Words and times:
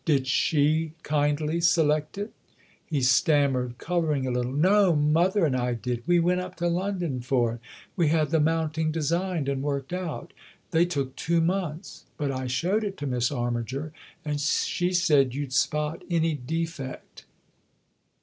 "Did 0.11 0.25
she 0.25 0.93
kindly 1.03 1.61
select 1.61 2.17
it?" 2.17 2.33
He 2.87 3.01
stammered, 3.03 3.77
colouring 3.77 4.25
a 4.25 4.31
little." 4.31 4.51
No; 4.71 4.95
mother 4.95 5.45
and 5.45 5.55
I 5.55 5.75
did. 5.75 6.01
We 6.07 6.19
went 6.19 6.41
up 6.41 6.55
to 6.55 6.67
London 6.67 7.19
for 7.21 7.53
it; 7.53 7.59
we 7.95 8.07
had 8.07 8.31
the 8.31 8.39
mounting 8.39 8.91
designed 8.91 9.47
and 9.47 9.61
worked 9.61 9.93
out. 9.93 10.33
They 10.71 10.85
took 10.87 11.15
two 11.15 11.39
months. 11.39 12.05
But 12.17 12.31
I 12.31 12.47
showed 12.47 12.83
it 12.83 12.97
to 12.97 13.05
Miss 13.05 13.31
Armiger 13.31 13.93
and 14.25 14.41
she 14.41 14.91
said 14.91 15.35
you'd 15.35 15.53
spot 15.53 16.01
any 16.09 16.33
defect." 16.33 17.25